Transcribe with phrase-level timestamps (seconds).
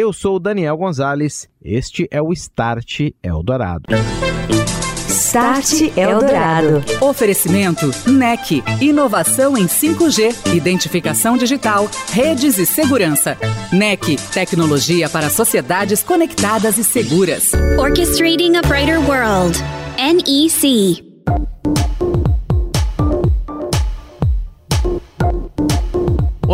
[0.00, 3.82] Eu sou Daniel Gonzalez, este é o Start Eldorado.
[5.08, 6.84] Start Eldorado.
[7.00, 8.62] Oferecimento NEC.
[8.80, 13.36] Inovação em 5G, identificação digital, redes e segurança.
[13.72, 14.16] NEC.
[14.32, 17.50] Tecnologia para sociedades conectadas e seguras.
[17.76, 19.58] Orchestrating a Brighter World.
[19.98, 21.07] NEC.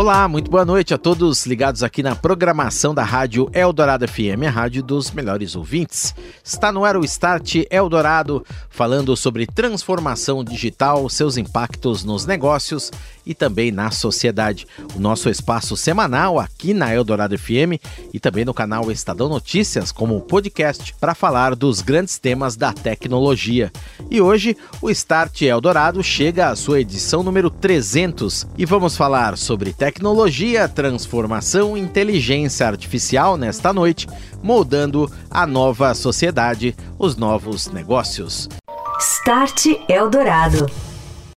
[0.05, 4.51] Olá, muito boa noite a todos ligados aqui na programação da Rádio Eldorado FM, a
[4.51, 6.15] rádio dos melhores ouvintes.
[6.45, 12.91] Está no ar o Start Eldorado, falando sobre transformação digital, seus impactos nos negócios
[13.25, 14.67] e também na sociedade.
[14.95, 17.81] O nosso espaço semanal aqui na Eldorado FM
[18.13, 23.73] e também no canal Estadão Notícias, como podcast, para falar dos grandes temas da tecnologia.
[24.11, 29.73] E hoje o Start Eldorado chega à sua edição número 300 e vamos falar sobre
[29.73, 29.94] tecnologia,
[30.69, 34.07] transformação e inteligência artificial nesta noite,
[34.43, 38.49] moldando a nova sociedade, os novos negócios.
[38.99, 40.67] Start Eldorado.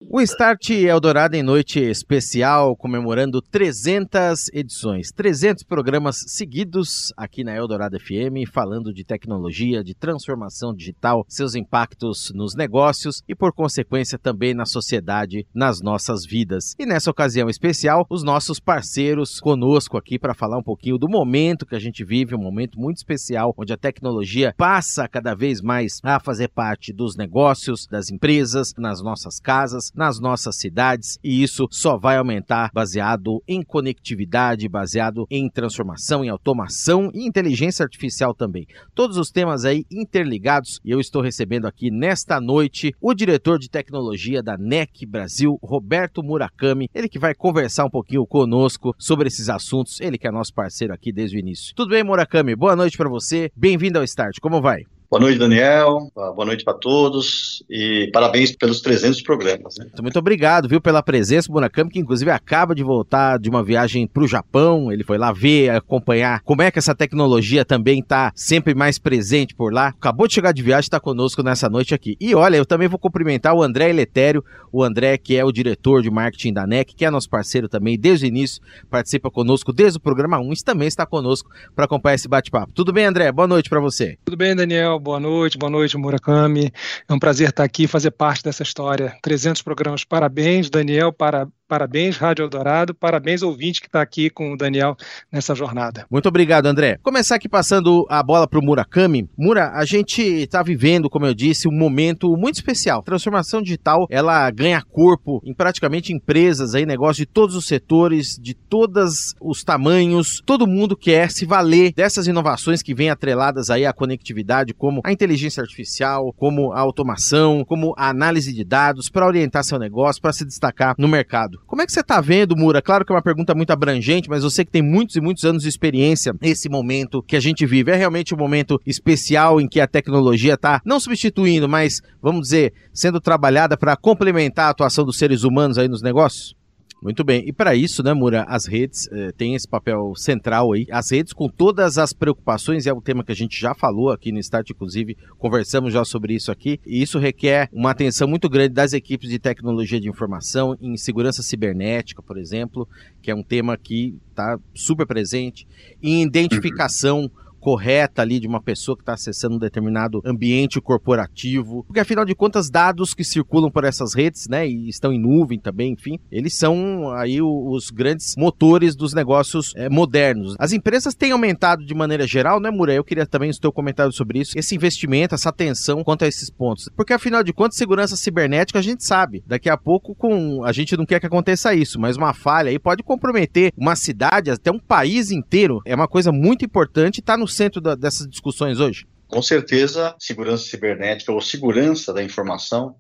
[0.09, 7.99] O Start Eldorado em noite especial, comemorando 300 edições, 300 programas seguidos aqui na Eldorado
[7.99, 14.55] FM, falando de tecnologia, de transformação digital, seus impactos nos negócios e, por consequência, também
[14.55, 16.77] na sociedade, nas nossas vidas.
[16.79, 21.67] E nessa ocasião especial, os nossos parceiros conosco aqui para falar um pouquinho do momento
[21.67, 25.99] que a gente vive, um momento muito especial, onde a tecnologia passa cada vez mais
[26.05, 31.67] a fazer parte dos negócios, das empresas, nas nossas casas nas nossas cidades e isso
[31.71, 38.67] só vai aumentar baseado em conectividade, baseado em transformação, em automação e inteligência artificial também.
[38.95, 43.71] Todos os temas aí interligados e eu estou recebendo aqui nesta noite o diretor de
[43.71, 49.49] tecnologia da NEC Brasil, Roberto Murakami, ele que vai conversar um pouquinho conosco sobre esses
[49.49, 51.75] assuntos, ele que é nosso parceiro aqui desde o início.
[51.75, 52.55] Tudo bem, Murakami?
[52.55, 53.51] Boa noite para você.
[53.57, 54.39] Bem-vindo ao Start.
[54.41, 54.96] Como vai?
[55.09, 56.11] Boa noite, Daniel.
[56.15, 59.77] Boa noite para todos e parabéns pelos 300 programas.
[59.79, 59.87] Né?
[60.03, 64.25] Muito obrigado, viu, pela presença, Bonacamp, que inclusive acaba de voltar de uma viagem para
[64.25, 64.91] o Japão.
[64.91, 69.55] Ele foi lá ver, acompanhar como é que essa tecnologia também está sempre mais presente
[69.55, 69.89] por lá.
[69.89, 72.17] Acabou de chegar de viagem, está conosco nessa noite aqui.
[72.21, 76.03] E olha, eu também vou cumprimentar o André Eletério, o André que é o diretor
[76.03, 79.99] de marketing da NEC, que é nosso parceiro também desde o início, participa conosco desde
[79.99, 82.73] o programa 1 e também está conosco para acompanhar esse bate-papo.
[82.75, 83.31] Tudo bem, André?
[83.31, 84.19] Boa noite para você.
[84.25, 86.73] Tudo bem, Daniel boa noite, boa noite, Murakami.
[87.09, 89.17] É um prazer estar aqui fazer parte dessa história.
[89.23, 94.57] 300 programas, parabéns, Daniel, para, Parabéns, Rádio Eldorado, parabéns, ouvinte que está aqui com o
[94.57, 94.97] Daniel
[95.33, 96.07] nessa jornada.
[96.09, 96.97] Muito obrigado, André.
[97.03, 99.29] Começar aqui passando a bola para o Murakami.
[99.37, 103.03] Mura, a gente está vivendo, como eu disse, um momento muito especial.
[103.03, 108.55] Transformação digital, ela ganha corpo em praticamente empresas, aí, negócios de todos os setores, de
[108.55, 110.41] todos os tamanhos.
[110.47, 115.11] Todo mundo quer se valer dessas inovações que vêm atreladas aí à conectividade, como a
[115.11, 120.33] inteligência artificial, como a automação, como a análise de dados, para orientar seu negócio, para
[120.33, 121.56] se destacar no mercado.
[121.67, 122.83] Como é que você está vendo, Mura?
[122.83, 125.63] Claro que é uma pergunta muito abrangente, mas você que tem muitos e muitos anos
[125.63, 129.81] de experiência nesse momento que a gente vive, é realmente um momento especial em que
[129.81, 135.19] a tecnologia está não substituindo, mas vamos dizer, sendo trabalhada para complementar a atuação dos
[135.19, 136.55] seres humanos aí nos negócios?
[137.03, 137.47] Muito bem.
[137.47, 140.87] E para isso, né, Mura, as redes eh, têm esse papel central aí.
[140.91, 144.33] As redes com todas as preocupações, é um tema que a gente já falou aqui
[144.33, 146.81] no Start, inclusive, conversamos já sobre isso aqui.
[146.87, 151.43] E isso requer uma atenção muito grande das equipes de tecnologia de informação em segurança
[151.43, 152.89] cibernética, por exemplo,
[153.21, 155.67] que é um tema que está super presente,
[156.03, 157.23] em identificação.
[157.23, 161.83] Uhum correta ali de uma pessoa que está acessando um determinado ambiente corporativo.
[161.83, 165.59] Porque afinal de contas, dados que circulam por essas redes, né, e estão em nuvem
[165.59, 170.55] também, enfim, eles são aí os grandes motores dos negócios é, modernos.
[170.61, 172.99] As empresas têm aumentado de maneira geral, né, Muré?
[172.99, 176.49] Eu queria também o teu comentário sobre isso, esse investimento, essa atenção quanto a esses
[176.49, 176.89] pontos.
[176.95, 179.43] Porque afinal de contas, segurança cibernética a gente sabe.
[179.45, 182.79] Daqui a pouco, com a gente não quer que aconteça isso, mas uma falha aí
[182.79, 185.81] pode comprometer uma cidade, até um país inteiro.
[185.85, 189.07] É uma coisa muito importante, está no centro da, dessas discussões hoje?
[189.27, 192.97] Com certeza, segurança cibernética ou segurança da informação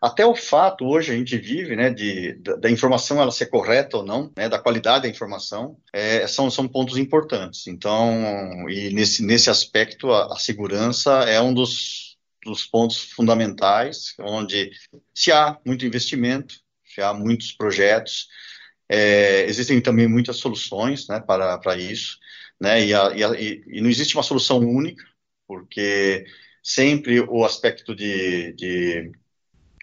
[0.00, 3.98] até o fato hoje a gente vive, né, de, da, da informação ela ser correta
[3.98, 7.66] ou não, né, da qualidade da informação, é, são, são pontos importantes.
[7.66, 12.08] Então, e nesse, nesse aspecto, a, a segurança é um dos
[12.42, 14.70] dos pontos fundamentais, onde
[15.14, 16.54] se há muito investimento,
[16.86, 18.28] se há muitos projetos,
[18.88, 22.18] é, existem também muitas soluções né, para, para isso,
[22.60, 25.04] né, e, a, e, a, e, não existe uma solução única,
[25.46, 26.24] porque
[26.62, 29.12] sempre o aspecto de, de,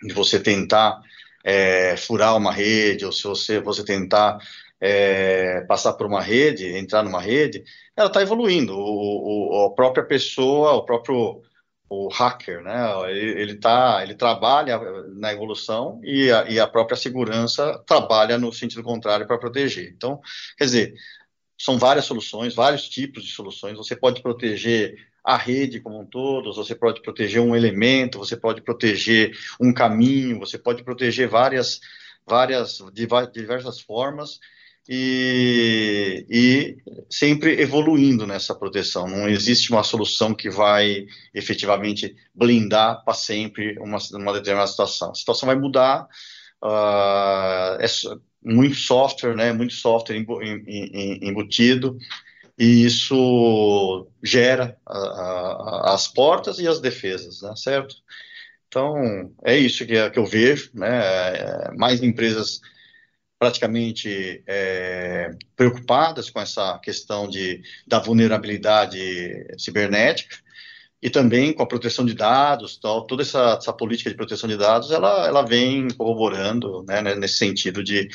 [0.04, 1.02] de você tentar
[1.44, 4.38] é, furar uma rede, ou se você, você tentar
[4.80, 7.64] é, passar por uma rede, entrar numa rede,
[7.96, 8.74] ela está evoluindo.
[8.78, 11.42] O, o, a própria pessoa, o próprio
[11.90, 13.10] o hacker, né?
[13.10, 14.80] Ele, ele, tá, ele trabalha
[15.16, 19.92] na evolução e a, e a própria segurança trabalha no sentido contrário para proteger.
[19.96, 20.20] Então,
[20.58, 20.94] quer dizer,
[21.58, 23.78] são várias soluções, vários tipos de soluções.
[23.78, 28.62] Você pode proteger a rede como um todo, você pode proteger um elemento, você pode
[28.62, 31.82] proteger um caminho, você pode proteger várias,
[32.26, 34.40] várias, de diversas formas
[34.88, 36.78] e, e,
[37.10, 39.06] sempre evoluindo nessa proteção.
[39.08, 45.12] Não existe uma solução que vai efetivamente blindar para sempre uma, uma determinada situação.
[45.12, 46.08] A situação vai mudar,
[46.64, 47.88] uh, é
[48.48, 51.98] muito software, né, muito software embutido,
[52.58, 57.96] e isso gera a, a, as portas e as defesas, né, certo?
[58.68, 60.88] Então, é isso que, é, que eu vejo, né,
[61.38, 62.60] é, mais empresas
[63.40, 69.00] praticamente é, preocupadas com essa questão de, da vulnerabilidade
[69.60, 70.38] cibernética
[71.02, 74.58] e também com a proteção de dados, tal, toda essa, essa política de proteção de
[74.58, 78.10] dados, ela, ela vem corroborando né, né nesse sentido de,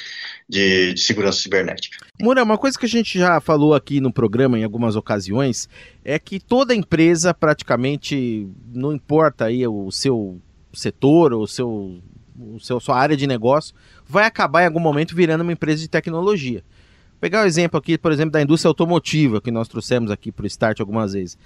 [0.48, 2.04] de, de, segurança cibernética.
[2.20, 5.68] Moura, uma coisa que a gente já falou aqui no programa em algumas ocasiões
[6.04, 10.40] é que toda empresa praticamente, não importa aí o seu
[10.72, 12.00] setor, o seu,
[12.36, 13.74] o seu sua área de negócio,
[14.08, 16.64] vai acabar em algum momento virando uma empresa de tecnologia.
[17.10, 20.32] Vou pegar o um exemplo aqui, por exemplo, da indústria automotiva, que nós trouxemos aqui
[20.32, 21.38] para o Start algumas vezes.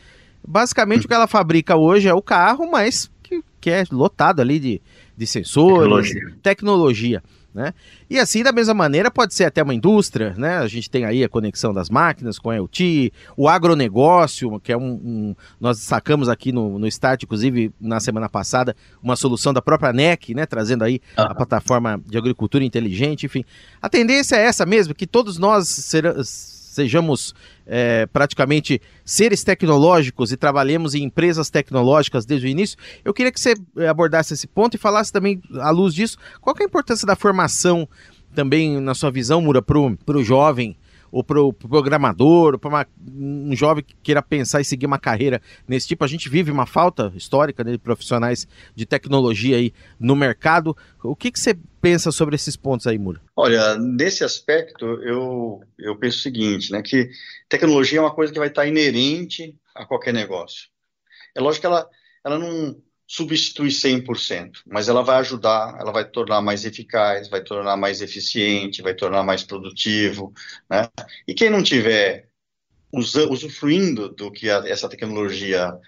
[0.46, 4.58] Basicamente, o que ela fabrica hoje é o carro, mas que, que é lotado ali
[4.58, 4.82] de,
[5.16, 6.38] de sensores, tecnologia.
[6.43, 7.22] tecnologia.
[7.56, 7.72] Né?
[8.10, 10.58] E assim, da mesma maneira, pode ser até uma indústria, né?
[10.58, 14.76] A gente tem aí a conexão das máquinas com a IoT, o agronegócio, que é
[14.76, 15.00] um.
[15.02, 19.90] um nós sacamos aqui no, no Start, inclusive na semana passada, uma solução da própria
[19.90, 20.44] NEC, né?
[20.44, 23.43] Trazendo aí a plataforma de agricultura inteligente, enfim.
[23.81, 27.34] A tendência é essa mesmo, que todos nós seramos sejamos
[27.67, 33.40] é, praticamente seres tecnológicos e trabalhemos em empresas tecnológicas desde o início, eu queria que
[33.40, 37.06] você é, abordasse esse ponto e falasse também, à luz disso, qual é a importância
[37.06, 37.88] da formação
[38.34, 40.76] também, na sua visão, Mura, para o jovem
[41.17, 45.41] ou para o pro programador, para um jovem que queira pensar e seguir uma carreira
[45.67, 46.05] nesse tipo.
[46.05, 50.77] A gente vive uma falta histórica né, de profissionais de tecnologia aí no mercado.
[51.03, 53.23] O que, que você pensa sobre esses pontos aí, Mura?
[53.35, 57.09] Olha, nesse aspecto, eu, eu penso o seguinte, né, que
[57.49, 60.69] tecnologia é uma coisa que vai estar inerente a qualquer negócio.
[61.35, 61.89] É lógico que ela,
[62.23, 67.76] ela não substitui 100%, mas ela vai ajudar, ela vai tornar mais eficaz, vai tornar
[67.76, 70.32] mais eficiente, vai tornar mais produtivo,
[70.69, 70.88] né?
[71.26, 72.29] E quem não tiver
[72.93, 75.79] usufruindo do que a, essa tecnologia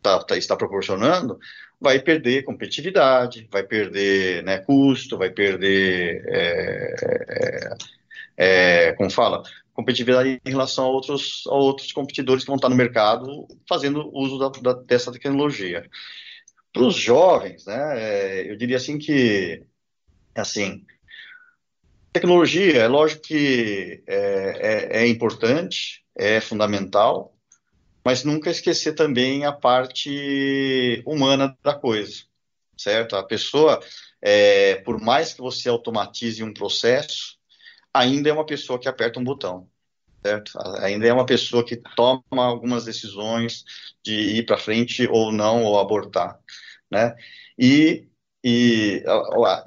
[0.00, 1.38] tá, tá, está proporcionando,
[1.80, 7.74] vai perder competitividade, vai perder né, custo, vai perder, é,
[8.36, 9.42] é, é, como fala,
[9.74, 14.38] competitividade em relação a outros, a outros competidores que vão estar no mercado fazendo uso
[14.38, 15.88] da, da, dessa tecnologia.
[16.72, 19.62] Para os jovens, né, é, eu diria assim que,
[20.34, 20.84] assim,
[22.12, 27.36] tecnologia, é lógico que é, é, é importante, é fundamental,
[28.04, 32.24] mas nunca esquecer também a parte humana da coisa,
[32.76, 33.16] certo?
[33.16, 33.80] A pessoa,
[34.20, 37.38] é, por mais que você automatize um processo,
[37.94, 39.68] ainda é uma pessoa que aperta um botão,
[40.24, 40.52] certo?
[40.80, 43.64] Ainda é uma pessoa que toma algumas decisões
[44.04, 46.38] de ir para frente ou não, ou abortar
[46.92, 47.16] né?
[47.58, 48.06] E,
[48.44, 49.02] e,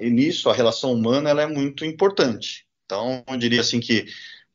[0.00, 2.66] e nisso a relação humana ela é muito importante.
[2.84, 4.06] Então, eu diria assim que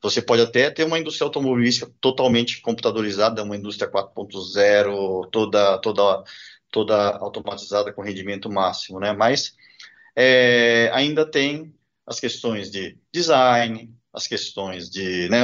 [0.01, 6.23] você pode até ter uma indústria automobilística totalmente computadorizada, uma indústria 4.0, toda, toda,
[6.71, 9.11] toda automatizada com rendimento máximo, né?
[9.13, 9.55] Mas
[10.15, 11.73] é, ainda tem
[12.07, 15.41] as questões de design, as questões de, né,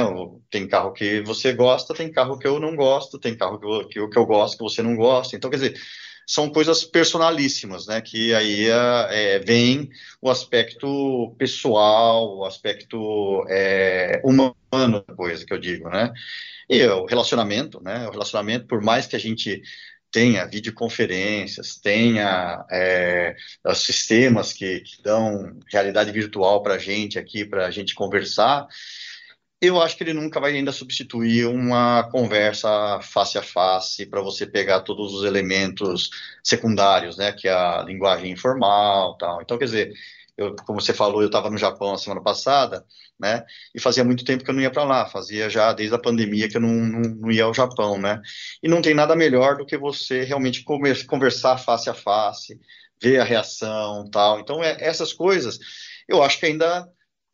[0.50, 3.88] tem carro que você gosta, tem carro que eu não gosto, tem carro que eu,
[3.88, 5.36] que eu, que eu gosto que você não gosta.
[5.36, 5.80] Então, quer dizer,
[6.28, 8.02] são coisas personalíssimas, né?
[8.02, 9.88] Que aí é, vem
[10.20, 16.12] o aspecto pessoal, o aspecto é, humano da coisa que eu digo, né?
[16.68, 18.06] E o relacionamento, né?
[18.06, 19.62] O relacionamento, por mais que a gente
[20.10, 23.36] tenha videoconferências, tenha é,
[23.74, 28.66] sistemas que, que, dão realidade virtual para a gente aqui, para a gente conversar,
[29.60, 34.46] eu acho que ele nunca vai ainda substituir uma conversa face a face para você
[34.46, 36.10] pegar todos os elementos
[36.44, 39.42] secundários, né, que é a linguagem informal, tal.
[39.42, 39.92] Então, quer dizer,
[40.36, 42.84] eu, como você falou, eu estava no Japão a semana passada,
[43.18, 43.44] né,
[43.74, 46.48] e fazia muito tempo que eu não ia para lá, fazia já desde a pandemia
[46.48, 48.20] que eu não, não, não, ia ao Japão, né,
[48.62, 52.58] e não tem nada melhor do que você realmente conversar face a face,
[53.00, 54.40] ver a reação, tal.
[54.40, 55.58] Então, é, essas coisas,
[56.08, 56.88] eu acho que ainda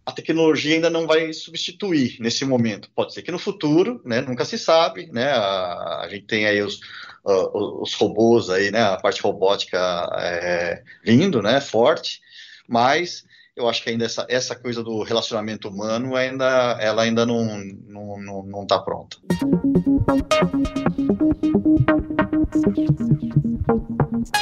[0.06, 2.90] a tecnologia ainda não vai substituir nesse momento.
[2.94, 6.62] Pode ser que no futuro, né, nunca se sabe, né, a, a gente tem aí
[6.62, 6.76] os,
[7.24, 9.78] uh, os robôs aí, né, a parte robótica
[10.18, 12.20] é, vindo, né, forte,
[12.68, 13.24] mas
[13.56, 17.44] eu acho que ainda essa, essa coisa do relacionamento humano ainda ela ainda não
[17.86, 19.16] não, não, não tá pronta.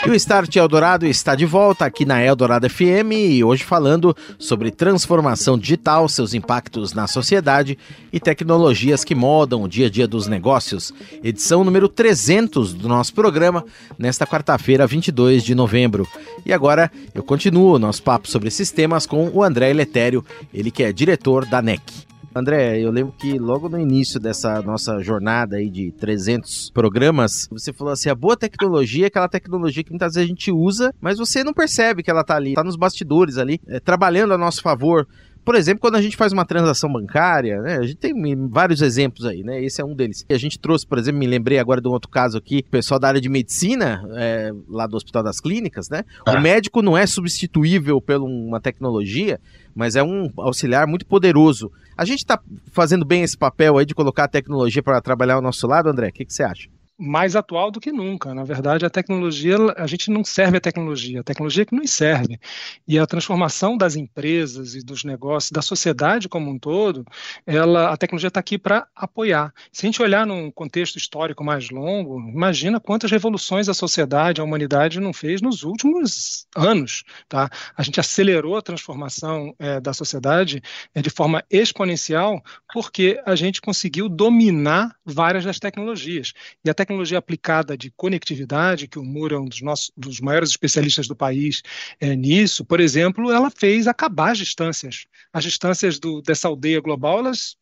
[0.05, 4.71] E o Start Eldorado está de volta aqui na Eldorado FM e hoje falando sobre
[4.71, 7.79] transformação digital, seus impactos na sociedade
[8.13, 10.93] e tecnologias que modam o dia a dia dos negócios.
[11.23, 13.65] Edição número 300 do nosso programa,
[13.99, 16.07] nesta quarta-feira, 22 de novembro.
[16.45, 20.83] E agora eu continuo nosso papo sobre esses temas com o André Letério, ele que
[20.83, 22.12] é diretor da NEC.
[22.35, 27.73] André, eu lembro que logo no início dessa nossa jornada aí de 300 programas, você
[27.73, 31.19] falou assim, a boa tecnologia é aquela tecnologia que muitas vezes a gente usa, mas
[31.19, 34.63] você não percebe que ela tá ali, tá nos bastidores ali, é, trabalhando a nosso
[34.63, 35.07] favor.
[35.45, 38.15] Por exemplo, quando a gente faz uma transação bancária, né, a gente tem
[38.49, 39.63] vários exemplos aí, né?
[39.63, 40.25] Esse é um deles.
[40.31, 43.01] A gente trouxe, por exemplo, me lembrei agora de um outro caso aqui, o pessoal
[43.01, 46.05] da área de medicina, é, lá do Hospital das Clínicas, né?
[46.25, 46.33] Ah.
[46.33, 49.41] O médico não é substituível por uma tecnologia,
[49.75, 51.73] mas é um auxiliar muito poderoso.
[51.97, 55.43] A gente está fazendo bem esse papel aí de colocar a tecnologia para trabalhar ao
[55.43, 56.09] nosso lado, André?
[56.09, 56.69] O que, que você acha?
[57.03, 58.33] Mais atual do que nunca.
[58.33, 61.91] Na verdade, a tecnologia, a gente não serve a tecnologia, a tecnologia é que nos
[61.91, 62.39] serve.
[62.87, 67.05] E a transformação das empresas e dos negócios, da sociedade como um todo,
[67.45, 69.53] ela, a tecnologia está aqui para apoiar.
[69.73, 74.45] Se a gente olhar num contexto histórico mais longo, imagina quantas revoluções a sociedade, a
[74.45, 77.03] humanidade não fez nos últimos anos.
[77.29, 77.51] Tá?
[77.77, 80.63] A gente acelerou a transformação é, da sociedade
[80.95, 82.41] é, de forma exponencial
[82.73, 86.33] porque a gente conseguiu dominar várias das tecnologias.
[86.65, 90.51] E a tecnologia aplicada de conectividade, que o Moura é um dos, nossos, dos maiores
[90.51, 91.63] especialistas do país
[92.01, 95.07] é, nisso, por exemplo, ela fez acabar as distâncias.
[95.33, 97.57] As distâncias do, dessa aldeia global, elas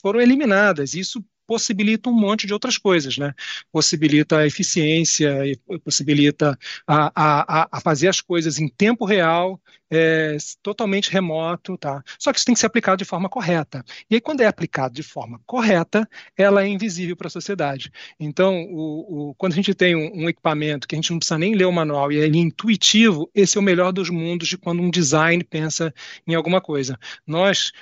[0.00, 0.94] foram eliminadas.
[0.94, 3.34] Isso possibilita um monte de outras coisas, né?
[3.72, 5.36] Possibilita a eficiência,
[5.84, 9.60] possibilita a, a, a fazer as coisas em tempo real,
[9.90, 12.02] é, totalmente remoto, tá?
[12.18, 13.84] Só que isso tem que ser aplicado de forma correta.
[14.10, 17.92] E aí, quando é aplicado de forma correta, ela é invisível para a sociedade.
[18.18, 21.38] Então, o, o, quando a gente tem um, um, equipamento que a gente não precisa
[21.38, 24.58] nem ler o manual e ele é intuitivo, esse é o melhor dos mundos de
[24.58, 25.94] quando um design pensa
[26.26, 26.98] em alguma coisa.
[27.26, 27.72] Nós,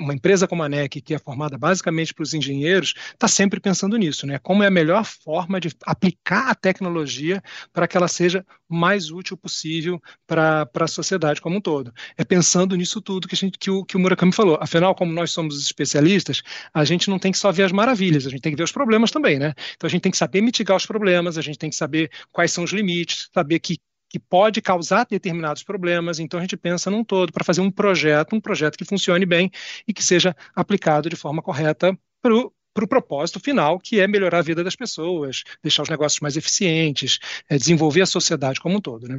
[0.00, 3.96] uma empresa como a NEC, que é formada basicamente para os engenheiros, está sempre pensando
[3.96, 4.38] nisso, né?
[4.38, 9.36] Como é a melhor forma de aplicar a tecnologia para que ela seja mais útil
[9.36, 11.92] possível para a sociedade como um todo.
[12.16, 14.58] É pensando nisso tudo que, a gente, que, o, que o Murakami falou.
[14.60, 18.30] Afinal, como nós somos especialistas, a gente não tem que só ver as maravilhas, a
[18.30, 19.54] gente tem que ver os problemas também, né?
[19.76, 22.52] Então a gente tem que saber mitigar os problemas, a gente tem que saber quais
[22.52, 23.78] são os limites, saber que
[24.14, 28.36] que pode causar determinados problemas, então a gente pensa num todo para fazer um projeto,
[28.36, 29.50] um projeto que funcione bem
[29.88, 34.08] e que seja aplicado de forma correta para o para o propósito final, que é
[34.08, 38.76] melhorar a vida das pessoas, deixar os negócios mais eficientes, é, desenvolver a sociedade como
[38.76, 39.06] um todo.
[39.06, 39.18] Né?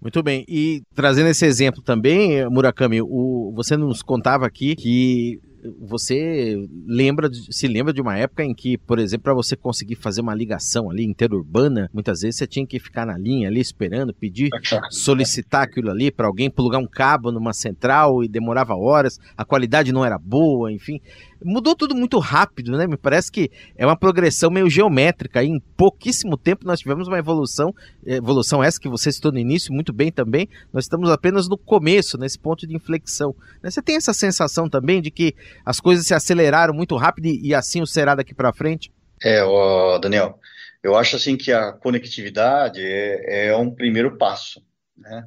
[0.00, 0.44] Muito bem.
[0.48, 5.40] E trazendo esse exemplo também, Murakami, o, você nos contava aqui que
[5.78, 10.20] você lembra, se lembra de uma época em que, por exemplo, para você conseguir fazer
[10.20, 14.50] uma ligação ali interurbana, muitas vezes você tinha que ficar na linha ali esperando, pedir,
[14.90, 19.92] solicitar aquilo ali para alguém plugar um cabo numa central e demorava horas, a qualidade
[19.92, 21.00] não era boa, enfim.
[21.42, 22.86] Mudou tudo muito rápido, né?
[22.86, 25.42] Me parece que é uma progressão meio geométrica.
[25.42, 27.74] em pouquíssimo tempo nós tivemos uma evolução,
[28.04, 30.48] evolução essa que você citou no início muito bem também.
[30.70, 33.34] Nós estamos apenas no começo, nesse ponto de inflexão.
[33.62, 33.70] Né?
[33.70, 37.80] Você tem essa sensação também de que as coisas se aceleraram muito rápido e assim
[37.80, 38.92] o será daqui para frente?
[39.22, 40.38] É, ó, Daniel,
[40.82, 44.64] eu acho assim que a conectividade é, é um primeiro passo,
[44.96, 45.26] né?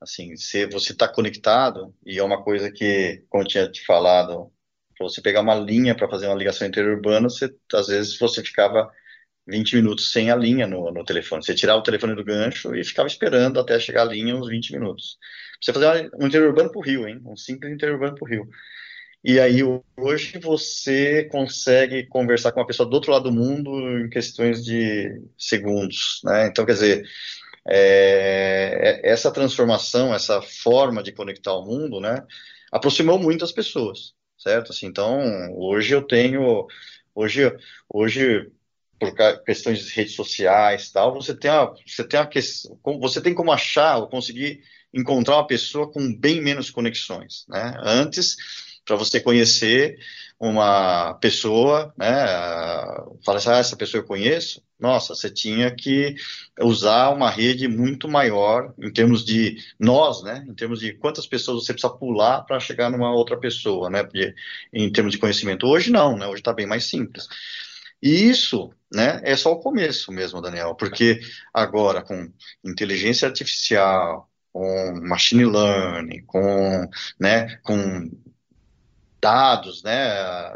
[0.00, 4.52] Assim, se você está conectado, e é uma coisa que, como eu tinha te falado,
[4.96, 8.90] para você pegar uma linha para fazer uma ligação interurbana, você, às vezes você ficava
[9.46, 11.44] 20 minutos sem a linha no, no telefone.
[11.44, 14.72] Você tirava o telefone do gancho e ficava esperando até chegar a linha uns 20
[14.72, 15.18] minutos.
[15.60, 17.20] Você fazer um interurbano para o Rio, hein?
[17.24, 18.48] Um simples interurbano para o Rio.
[19.24, 19.60] E aí
[19.96, 25.22] hoje você consegue conversar com uma pessoa do outro lado do mundo em questões de
[25.38, 26.46] segundos, né?
[26.46, 27.08] Então, quer dizer,
[27.66, 32.22] é, é, essa transformação, essa forma de conectar o mundo, né,
[32.70, 34.72] aproximou muitas pessoas, certo?
[34.72, 35.18] Assim, então,
[35.56, 36.66] hoje eu tenho,
[37.14, 37.50] hoje,
[37.88, 38.50] hoje
[39.00, 39.14] por
[39.44, 42.28] questões de redes sociais tal, você tem a, você tem a
[43.00, 44.60] você tem como achar ou conseguir
[44.92, 47.74] encontrar uma pessoa com bem menos conexões, né?
[47.82, 48.36] Antes,
[48.84, 49.98] para você conhecer
[50.38, 52.06] uma pessoa, né,
[53.24, 56.16] fala assim, ah, essa pessoa eu conheço, nossa, você tinha que
[56.60, 61.64] usar uma rede muito maior em termos de nós, né, em termos de quantas pessoas
[61.64, 64.34] você precisa pular para chegar numa outra pessoa, né, porque,
[64.72, 65.66] em termos de conhecimento.
[65.66, 67.26] Hoje não, né, hoje está bem mais simples.
[68.02, 71.20] E isso, né, é só o começo mesmo, Daniel, porque
[71.54, 72.30] agora com
[72.62, 76.88] inteligência artificial, com machine learning, com,
[77.18, 78.10] né, com
[79.24, 79.94] dados, né,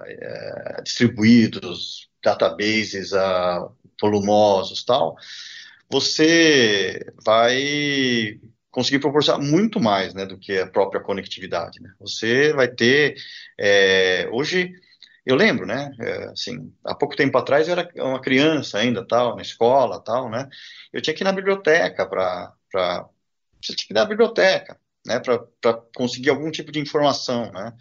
[0.07, 5.17] é, distribuídos, databases uh, volumosos, tal,
[5.91, 8.39] você vai
[8.71, 11.91] conseguir proporcionar muito mais, né, do que a própria conectividade, né?
[11.99, 13.17] Você vai ter,
[13.59, 14.71] é, hoje
[15.25, 19.35] eu lembro, né, é, assim, há pouco tempo atrás eu era uma criança ainda, tal,
[19.35, 20.47] na escola, tal, né,
[20.93, 22.53] eu tinha que ir na biblioteca para
[23.63, 27.73] você tinha que ir na biblioteca, né, para conseguir algum tipo de informação, né.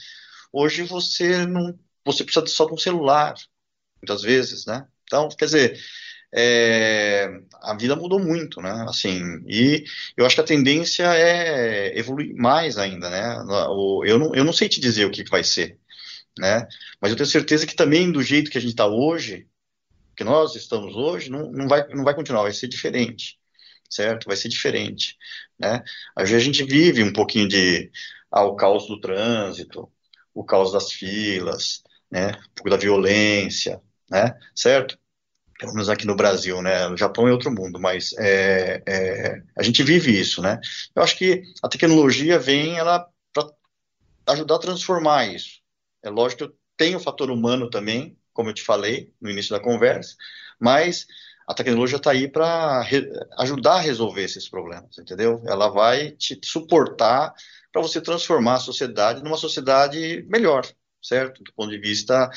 [0.51, 3.35] Hoje você não, você precisa só de um celular,
[4.01, 4.87] muitas vezes, né.
[5.03, 5.79] Então, quer dizer,
[6.33, 7.29] é,
[7.61, 8.85] a vida mudou muito, né?
[8.89, 9.85] Assim, e
[10.17, 13.37] eu acho que a tendência é evoluir mais ainda, né?
[14.05, 15.79] Eu não, eu não sei te dizer o que vai ser,
[16.39, 16.67] né?
[17.01, 19.47] Mas eu tenho certeza que também do jeito que a gente está hoje,
[20.15, 23.37] que nós estamos hoje, não, não, vai, não vai continuar, vai ser diferente
[23.89, 24.25] certo?
[24.25, 25.17] Vai ser diferente,
[25.59, 25.83] né?
[26.15, 27.91] Às vezes a gente vive um pouquinho de
[28.31, 29.91] ah, o caos do trânsito,
[30.37, 32.27] o caos das filas, né?
[32.29, 34.37] Um pouco da violência, né?
[34.55, 34.97] Certo?
[35.59, 36.87] Pelo menos aqui no Brasil, né?
[36.87, 40.59] No Japão é outro mundo, mas é, é, a gente vive isso, né?
[40.95, 43.47] Eu acho que a tecnologia vem ela para
[44.27, 45.59] ajudar a transformar isso.
[46.03, 49.59] É lógico que tem o fator humano também, como eu te falei no início da
[49.59, 50.15] conversa,
[50.59, 51.07] mas
[51.47, 52.87] a tecnologia está aí para
[53.39, 55.41] ajudar a resolver esses problemas, entendeu?
[55.47, 57.33] Ela vai te suportar
[57.77, 60.65] para você transformar a sociedade numa sociedade melhor,
[61.01, 61.43] certo?
[61.43, 62.27] Do ponto de vista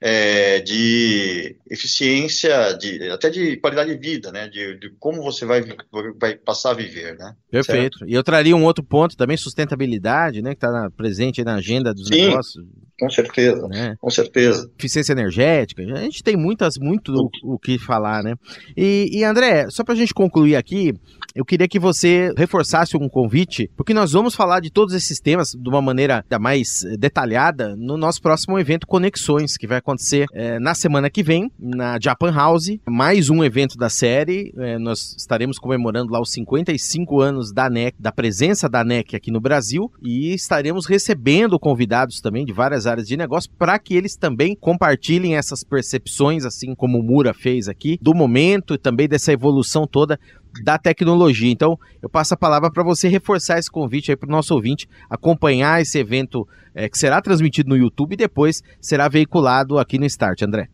[0.00, 4.48] é, de eficiência, de, até de qualidade de vida, né?
[4.48, 5.62] De, de, como você vai,
[6.20, 7.34] vai passar a viver, né?
[7.50, 8.00] Perfeito.
[8.00, 8.10] Certo?
[8.10, 10.54] E eu traria um outro ponto também, sustentabilidade, né?
[10.54, 12.26] Que está presente na agenda dos Sim.
[12.26, 12.62] negócios.
[12.98, 13.96] Com certeza, né?
[14.00, 14.70] com certeza.
[14.78, 18.34] Eficiência energética, a gente tem muitas, muito o, o que falar, né?
[18.76, 20.94] E, e André, só para a gente concluir aqui,
[21.34, 25.52] eu queria que você reforçasse um convite, porque nós vamos falar de todos esses temas
[25.52, 30.74] de uma maneira mais detalhada no nosso próximo evento Conexões, que vai acontecer é, na
[30.74, 34.52] semana que vem, na Japan House, mais um evento da série.
[34.58, 39.30] É, nós estaremos comemorando lá os 55 anos da NEC, da presença da NEC aqui
[39.30, 44.16] no Brasil, e estaremos recebendo convidados também de várias áreas de negócio para que eles
[44.16, 49.32] também compartilhem essas percepções, assim como o Mura fez aqui, do momento e também dessa
[49.32, 50.18] evolução toda
[50.62, 51.50] da tecnologia.
[51.50, 54.88] Então, eu passo a palavra para você reforçar esse convite aí para o nosso ouvinte
[55.08, 60.06] acompanhar esse evento é, que será transmitido no YouTube e depois será veiculado aqui no
[60.06, 60.68] Start, André.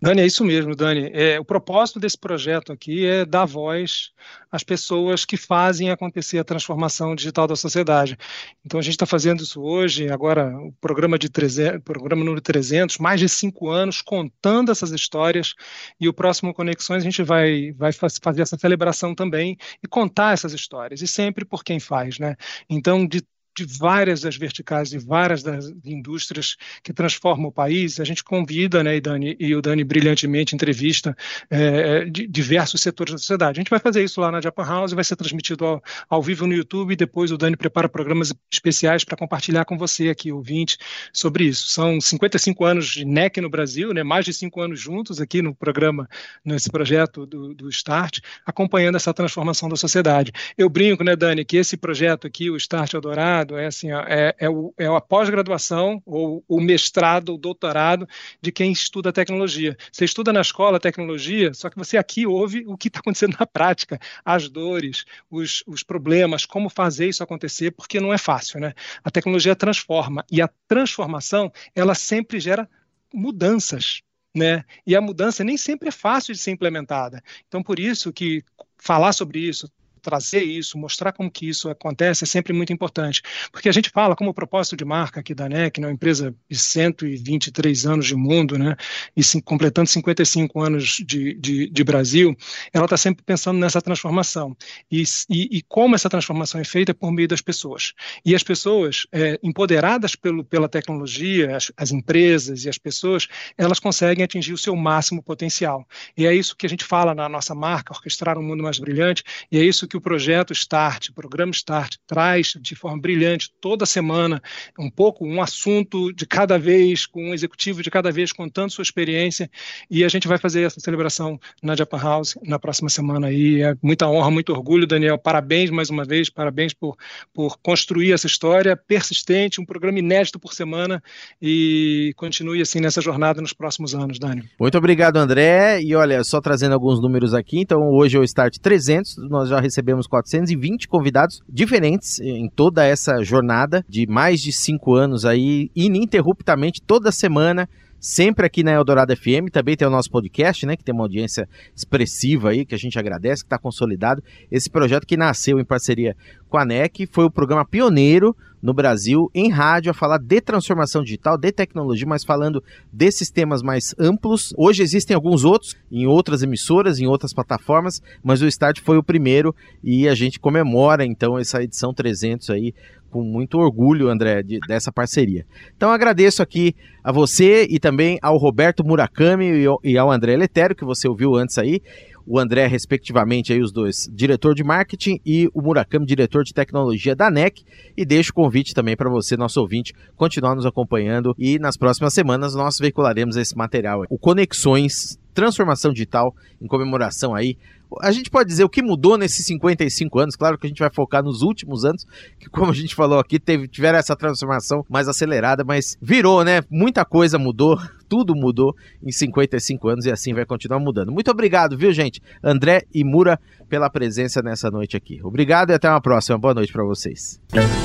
[0.00, 1.10] Dani, é isso mesmo, Dani.
[1.14, 4.10] É, o propósito desse projeto aqui é dar voz
[4.52, 8.16] às pessoas que fazem acontecer a transformação digital da sociedade.
[8.64, 12.98] Então, a gente está fazendo isso hoje, agora, o programa, de 300, programa número 300,
[12.98, 15.54] mais de cinco anos, contando essas histórias,
[15.98, 20.52] e o próximo Conexões a gente vai, vai fazer essa celebração também e contar essas
[20.52, 22.36] histórias, e sempre por quem faz, né?
[22.68, 23.22] Então, de
[23.56, 27.98] de várias das verticais, de várias das indústrias que transformam o país.
[27.98, 31.16] A gente convida, né, e, Dani, e o Dani brilhantemente entrevista
[31.48, 33.58] é, de diversos setores da sociedade.
[33.58, 36.46] A gente vai fazer isso lá na Japan House, vai ser transmitido ao, ao vivo
[36.46, 40.76] no YouTube, e depois o Dani prepara programas especiais para compartilhar com você aqui, ouvinte,
[41.12, 41.68] sobre isso.
[41.68, 45.54] São 55 anos de NEC no Brasil, né, mais de cinco anos juntos aqui no
[45.54, 46.06] programa,
[46.44, 50.30] nesse projeto do, do Start, acompanhando essa transformação da sociedade.
[50.58, 54.34] Eu brinco, né, Dani, que esse projeto aqui, o Start Eldorado, mestrado, é assim, é,
[54.38, 58.08] é, o, é a pós-graduação, ou o mestrado, o doutorado
[58.40, 59.76] de quem estuda tecnologia.
[59.92, 63.46] Você estuda na escola tecnologia, só que você aqui ouve o que está acontecendo na
[63.46, 68.74] prática, as dores, os, os problemas, como fazer isso acontecer, porque não é fácil, né?
[69.04, 72.68] A tecnologia transforma, e a transformação, ela sempre gera
[73.14, 74.02] mudanças,
[74.34, 74.64] né?
[74.86, 77.22] E a mudança nem sempre é fácil de ser implementada.
[77.46, 78.42] Então, por isso que
[78.76, 79.70] falar sobre isso,
[80.06, 84.14] trazer isso, mostrar como que isso acontece é sempre muito importante, porque a gente fala
[84.14, 88.56] como propósito de marca aqui da NEC, né, uma empresa de 123 anos de mundo,
[88.56, 88.76] né,
[89.16, 92.36] e completando 55 anos de, de, de Brasil,
[92.72, 94.56] ela está sempre pensando nessa transformação
[94.88, 97.92] e, e, e, como essa transformação é feita por meio das pessoas.
[98.24, 103.26] E as pessoas, é, empoderadas pelo, pela tecnologia, as, as empresas e as pessoas,
[103.58, 105.84] elas conseguem atingir o seu máximo potencial.
[106.16, 109.24] E é isso que a gente fala na nossa marca, Orquestrar um Mundo Mais Brilhante,
[109.50, 113.86] e é isso que o projeto START, o programa START, traz de forma brilhante toda
[113.86, 114.42] semana,
[114.78, 118.82] um pouco, um assunto de cada vez, com um executivo de cada vez contando sua
[118.82, 119.50] experiência,
[119.90, 123.62] e a gente vai fazer essa celebração na Japan House na próxima semana aí.
[123.62, 125.18] É muita honra, muito orgulho, Daniel.
[125.18, 126.96] Parabéns mais uma vez, parabéns por,
[127.32, 131.02] por construir essa história persistente, um programa inédito por semana,
[131.40, 134.44] e continue assim nessa jornada nos próximos anos, Dani.
[134.58, 135.80] Muito obrigado, André.
[135.82, 139.60] E olha, só trazendo alguns números aqui, então hoje é o Start 300, nós já
[139.60, 146.82] recebemos 420 convidados diferentes em toda essa jornada de mais de cinco anos aí, ininterruptamente,
[146.82, 147.68] toda semana
[148.00, 149.50] sempre aqui na Eldorado FM.
[149.52, 150.76] Também tem o nosso podcast, né?
[150.76, 154.22] Que tem uma audiência expressiva aí, que a gente agradece, que está consolidado.
[154.50, 156.16] Esse projeto que nasceu em parceria
[156.48, 161.02] com a NEC foi o programa pioneiro no Brasil em rádio a falar de transformação
[161.02, 164.52] digital, de tecnologia, mas falando desses temas mais amplos.
[164.56, 169.02] Hoje existem alguns outros em outras emissoras, em outras plataformas, mas o Start foi o
[169.02, 169.54] primeiro
[169.84, 172.74] e a gente comemora então essa edição 300 aí
[173.10, 175.44] com muito orgulho, André, de, dessa parceria.
[175.76, 180.84] Então agradeço aqui a você e também ao Roberto Murakami e ao André Letério, que
[180.84, 181.80] você ouviu antes aí
[182.26, 187.14] o André, respectivamente, aí os dois, diretor de marketing, e o Murakami, diretor de tecnologia
[187.14, 187.62] da NEC.
[187.96, 191.34] E deixo o convite também para você, nosso ouvinte, continuar nos acompanhando.
[191.38, 194.04] E nas próximas semanas nós veicularemos esse material.
[194.10, 197.56] O Conexões Transformação Digital, em comemoração aí
[198.00, 200.90] a gente pode dizer o que mudou nesses 55 anos, claro que a gente vai
[200.90, 202.06] focar nos últimos anos,
[202.38, 206.62] que como a gente falou aqui, teve, tiveram essa transformação mais acelerada, mas virou, né?
[206.70, 211.12] Muita coisa mudou, tudo mudou em 55 anos e assim vai continuar mudando.
[211.12, 212.20] Muito obrigado, viu, gente?
[212.42, 213.38] André e Mura
[213.68, 215.20] pela presença nessa noite aqui.
[215.22, 216.38] Obrigado e até uma próxima.
[216.38, 217.40] Boa noite para vocês.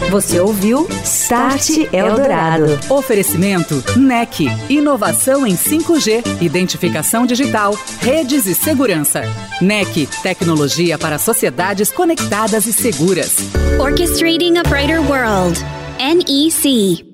[0.09, 2.65] Você ouviu Start Eldorado.
[2.89, 9.23] Oferecimento NEC, inovação em 5G, identificação digital, redes e segurança.
[9.61, 13.37] NEC, tecnologia para sociedades conectadas e seguras.
[13.79, 15.59] Orchestrating a Brighter World.
[15.99, 17.10] NEC.